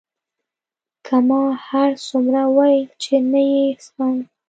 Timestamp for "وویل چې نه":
2.47-3.41